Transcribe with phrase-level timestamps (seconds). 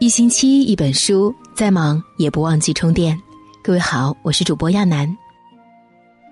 [0.00, 3.20] 一星期一本书，再忙也不忘记充电。
[3.64, 5.12] 各位好，我是主播亚楠。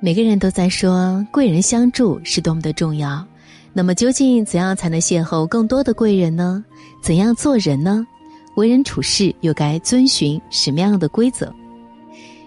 [0.01, 3.27] 每个人都在说贵人相助是多么的重要，
[3.73, 6.65] 那么究竟怎样才能邂逅更多的贵人呢？
[7.03, 8.07] 怎样做人呢？
[8.55, 11.53] 为人处事又该遵循什么样的规则？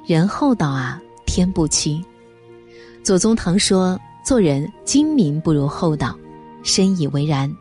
[0.05, 2.01] 人厚道啊，天不欺。
[3.03, 6.17] 左宗棠说：“做人精明不如厚道，
[6.63, 7.53] 深以为然。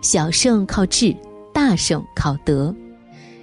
[0.00, 1.16] 小胜靠智。”
[1.64, 2.74] 大胜靠德，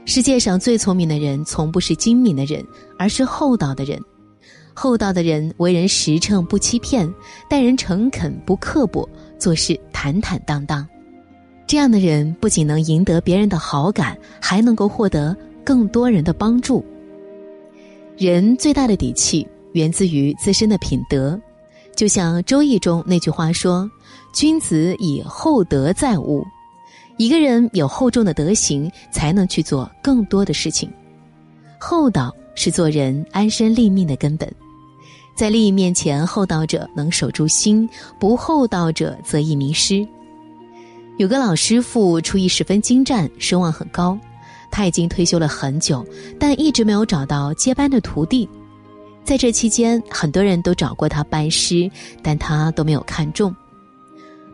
[0.03, 2.61] 世界上最聪明的人从不是精明的人，
[2.97, 3.97] 而是厚道的人。
[4.73, 7.11] 厚道的人为人实诚不欺骗，
[7.49, 10.85] 待人诚恳不刻薄，做事坦坦荡荡。
[11.65, 16.83] 这样的人不仅能赢得别人的好感，还能够获得更多人的帮助。
[18.17, 21.39] 人最大的底气源自于自身的品德，
[21.95, 23.89] 就像《周易》中那句话说
[24.35, 26.45] ：“君子以厚德载物。”
[27.19, 30.89] 一个人有厚重的德行，才能去做更多的事情。
[31.77, 34.49] 厚道是做人安身立命的根本。
[35.35, 37.85] 在利益面前，厚道者能守住心；
[38.21, 40.07] 不厚道者则易迷失。
[41.17, 44.17] 有个老师傅厨艺十分精湛，声望很高。
[44.71, 46.05] 他已经退休了很久，
[46.39, 48.47] 但一直没有找到接班的徒弟。
[49.25, 51.91] 在这期间，很多人都找过他拜师，
[52.23, 53.53] 但他都没有看中。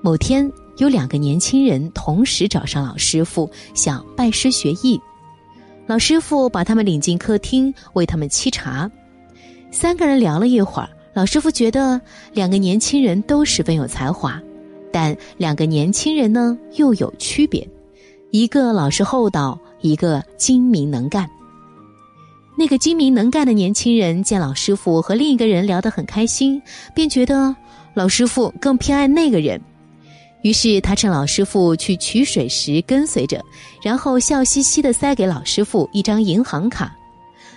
[0.02, 0.52] 某天。
[0.78, 5.00] 有两个年轻人同时找上老师傅，想拜师学艺。
[5.88, 8.90] 老师傅把他们领进客厅，为他们沏茶。
[9.72, 12.00] 三个人聊了一会儿，老师傅觉得
[12.34, 14.42] 两个年轻人都十分有才华，
[14.92, 17.68] 但两个年轻人呢又有区别，
[18.32, 21.30] 一个老实厚道，一个精明能干。
[22.58, 26.62] 那个精明能干的年轻人见老师傅和另一个人聊得很开心，
[26.94, 27.56] 便觉得
[27.94, 29.62] 老师傅更偏爱那个人。
[30.46, 33.44] 于是他趁老师傅去取水时跟随着，
[33.82, 36.96] 然后笑嘻嘻地塞给老师傅一张银行卡。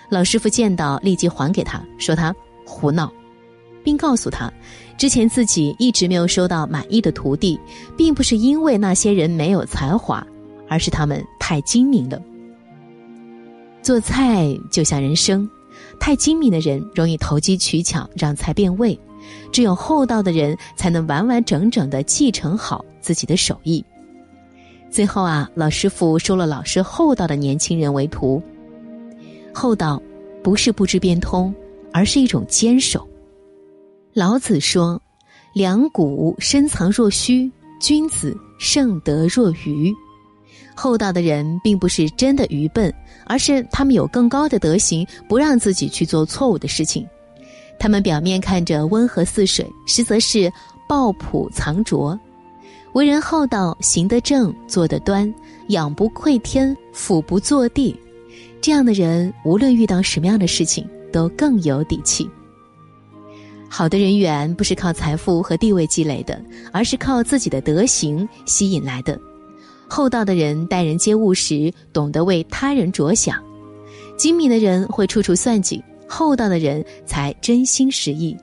[0.09, 3.13] 老师傅见到立即还给他，说他胡闹，
[3.85, 4.51] 并告诉他，
[4.97, 7.61] 之前自己一直没有收到满意的徒弟，
[7.95, 10.27] 并不是因为那些人没有才华，
[10.67, 12.19] 而是他们太精明了。
[13.83, 15.47] 做菜就像人生，
[16.01, 18.99] 太精明的人容易投机取巧，让菜变味。
[19.53, 23.85] 只有厚道的人才能完完整整的继承好自己的手艺。
[24.91, 28.43] 最后啊，老师傅收了老实厚道的年轻人为徒。
[29.53, 30.01] 厚道
[30.43, 31.55] 不是不知变通，
[31.93, 33.07] 而是一种坚守。
[34.15, 35.01] 老子说
[35.55, 37.51] ：“两股深藏若虚，
[37.81, 39.93] 君子盛德若愚。”
[40.75, 42.93] 厚道的人并不是真的愚笨，
[43.27, 47.07] 而是他们有更高的德行，不让自己去做错误的事情。
[47.79, 50.53] 他们表面看着温和似水，实则是
[50.89, 52.19] 抱朴藏拙。
[52.95, 55.33] 为人厚道，行得正，坐得端，
[55.69, 57.95] 仰不愧天，俯不作地。
[58.61, 62.29] 这样的人，无论遇到什么样的事情，都更有底气。
[63.69, 69.21] 好的人缘不是靠财富和地位积累的，而是靠自己的德行吸引来的。
[69.87, 73.37] 厚道的人待人接物时，懂得为他人着想；
[74.17, 75.83] 精明的人会处处算计。
[76.09, 78.37] 厚道的人才真心实意，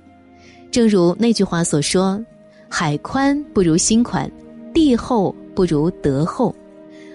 [0.72, 2.24] 正如那句话所说
[2.70, 4.31] ：“海宽不如心宽，
[4.74, 6.56] 地厚不如德厚。”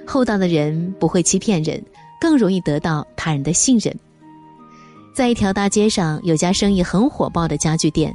[0.07, 1.81] 厚道的人不会欺骗人，
[2.21, 3.95] 更容易得到他人的信任。
[5.15, 8.13] 在一条大街上，有家生意很火爆的家具店，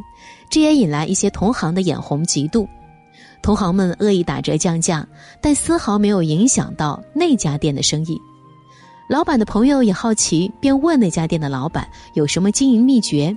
[0.49, 2.67] 这也引来一些同行的眼红嫉妒。
[3.41, 5.07] 同行们恶意打折降价，
[5.39, 8.19] 但丝毫没有影响到那家店的生意。
[9.07, 13.35] 老板的朋友也好奇，便问那家店的老板有什么经营秘诀。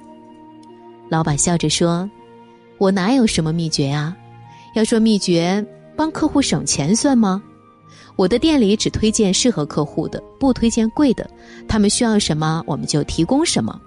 [1.11, 2.09] 老板笑着说
[2.79, 4.17] ：“我哪有什么秘诀啊？
[4.75, 5.65] 要说秘诀，
[5.95, 7.43] 帮客户省钱算吗？
[8.17, 11.29] 我的店里只推荐适合客户的，不推荐贵的。
[11.69, 13.79] 他们需要什么，我们就提供什么。”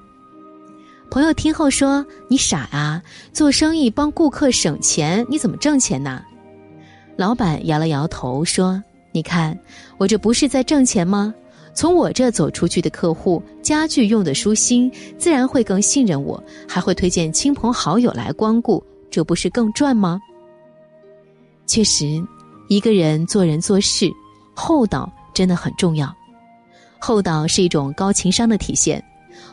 [1.09, 3.01] 朋友听后说：“你傻啊！
[3.33, 6.21] 做生意帮顾客省钱，你怎么挣钱呢？”
[7.17, 8.81] 老板摇了摇头说
[9.11, 9.57] ：“你看，
[9.97, 11.33] 我这不是在挣钱吗？”
[11.73, 20.19] 从我这走出去的客户，家具用的舒心，自然会更信任我，还会推荐亲朋好友来光顾，这不是更赚吗？
[21.65, 22.21] 确实，
[22.67, 24.11] 一个人做人做事，
[24.53, 26.13] 厚道真的很重要。
[26.99, 29.03] 厚道是一种高情商的体现，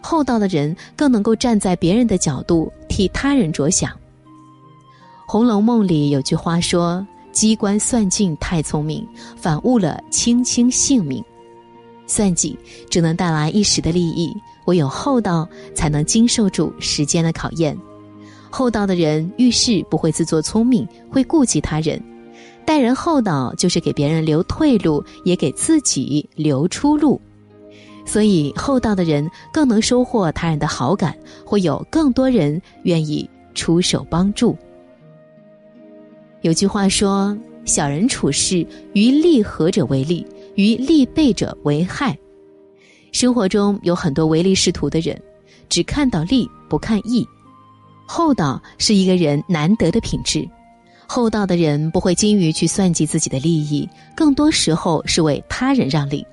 [0.03, 3.91] 厚道的人更能够站在别人的角度替他人着想。
[5.27, 9.07] 《红楼梦》里有句话说：“机关算尽太聪明，
[9.37, 11.25] 反误了卿卿性命。”
[12.09, 12.59] 算计
[12.91, 14.35] 只能带来一时的利益，
[14.65, 17.79] 唯有厚道才能经受住时间的考验。
[18.51, 22.01] 厚道的人遇事不会自作聪明，会顾及他人；
[22.65, 27.21] 待人厚道就是给别人留退路，也给自己留出路。
[28.07, 31.15] 所以，厚道的人更能收获他人的好感，
[31.45, 34.57] 会有更多人愿意出手帮助。
[36.41, 40.27] 有句话说：“小人处事，于利合者为利，
[40.59, 42.19] 于利备者为害。”
[43.13, 45.17] 生活中有很多唯利是图的人，
[45.69, 47.25] 只看到利不看义。
[48.07, 50.47] 厚道是一个人难得的品质。
[51.07, 56.27] 厚道的人不会精于去算计自己的利益，更多时候是为他人让利。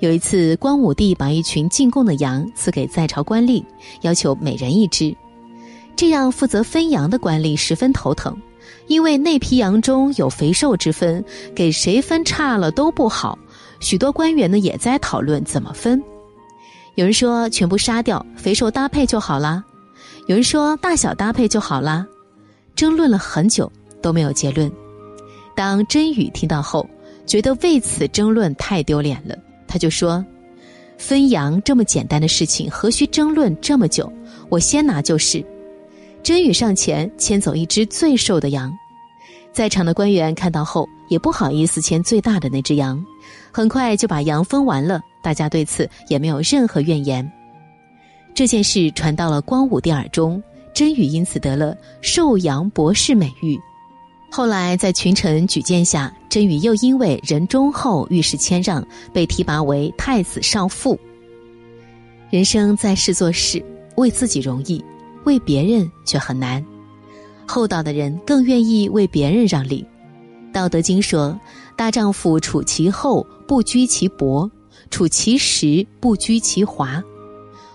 [0.00, 3.64] 有一次，光武帝把一群进贡的羊赐给在朝官吏，
[4.02, 5.16] 要求每人一只，
[5.96, 8.36] 这让负责分羊的官吏十分头疼，
[8.86, 11.24] 因为那批羊中有肥瘦之分，
[11.54, 13.38] 给谁分差了都不好。
[13.80, 16.02] 许多官员呢也在讨论怎么分，
[16.94, 19.62] 有人说全部杀掉，肥瘦搭配就好啦；
[20.26, 22.06] 有人说大小搭配就好啦。
[22.74, 23.70] 争论了很久
[24.02, 24.70] 都没有结论。
[25.54, 26.88] 当甄宇听到后，
[27.26, 29.36] 觉得为此争论太丢脸了，
[29.68, 30.24] 他就说
[30.98, 34.12] ：“分羊这么简单的事情，何须争论这么久？
[34.48, 35.44] 我先拿就是。”
[36.24, 38.72] 甄宇上前牵走一只最瘦的羊，
[39.52, 43.04] 在场的官员看到后也不好意思牵最大的那只羊，
[43.52, 45.02] 很快就把羊分完了。
[45.22, 47.30] 大家对此也没有任何怨言。
[48.34, 50.42] 这件事传到了光武帝耳中。
[50.74, 53.56] 甄宇因此得了寿阳博士美誉。
[54.28, 60.98] 后来在群臣举荐下，甄宇又因为人忠厚、遇事谦让，被提拔为太子少傅。
[62.28, 64.84] 人生在世做事，为自己容易，
[65.24, 66.64] 为别人却很难。
[67.46, 69.84] 厚道的人更愿意为别人让利。
[70.52, 71.38] 道德经说
[71.76, 74.48] ：“大丈夫处其厚，不居其薄；
[74.88, 77.02] 处其实，不居其华。”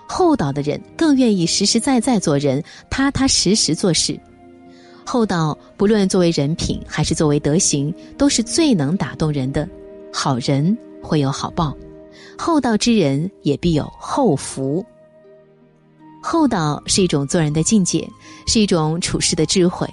[0.08, 4.20] 厚道的人更愿意实实在在做人，踏踏实实做事。
[5.06, 9.68] 厚道不论作为人品还是作为德行，都是最能打动人的。
[10.12, 11.78] 好人会有好报，
[12.38, 14.84] 厚道之人也必有厚福。
[16.22, 18.08] 厚道是一种做人的境界，
[18.46, 19.88] 是一种处事的智慧。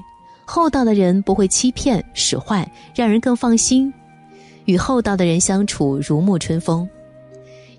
[0.45, 3.93] 厚道的人不会欺骗使坏，让人更放心。
[4.65, 6.89] 与厚道的人相处如沐春风。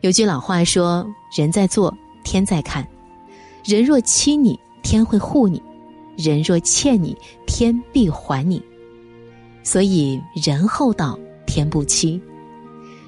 [0.02, 1.06] 有句老话说
[1.36, 2.86] ：“人在做。”天在看，
[3.64, 5.62] 人若欺你，天会护你；
[6.18, 7.16] 人若欠你，
[7.46, 8.62] 天必还你。
[9.64, 12.22] 所以人厚道，天不欺。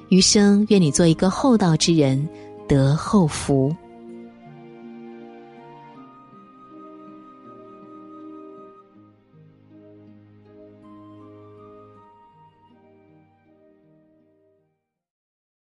[0.08, 2.26] 余生愿你做一个厚道之人，
[2.66, 3.76] 得厚福。